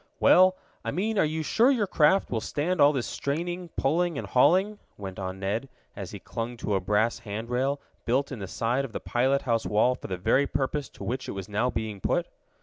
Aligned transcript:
"Well, 0.19 0.57
I 0.83 0.89
mean 0.89 1.19
are 1.19 1.23
you 1.25 1.43
sure 1.43 1.69
your 1.69 1.85
craft 1.85 2.31
will 2.31 2.41
stand 2.41 2.81
all 2.81 2.91
this 2.91 3.05
straining, 3.05 3.69
pulling 3.77 4.17
and 4.17 4.25
hauling?" 4.25 4.79
went 4.97 5.19
on 5.19 5.39
Ned, 5.39 5.69
as 5.95 6.09
he 6.09 6.17
clung 6.17 6.57
to 6.57 6.73
a 6.73 6.79
brass 6.79 7.19
hand 7.19 7.51
rail, 7.51 7.79
built 8.03 8.31
in 8.31 8.39
the 8.39 8.47
side 8.47 8.83
of 8.83 8.93
the 8.93 8.99
pilot 8.99 9.43
house 9.43 9.67
wall 9.67 9.93
for 9.93 10.07
the 10.07 10.17
very 10.17 10.47
purpose 10.47 10.89
to 10.89 11.03
which 11.03 11.29
it 11.29 11.33
was 11.33 11.47
now 11.47 11.69
being 11.69 12.01
put. 12.01 12.25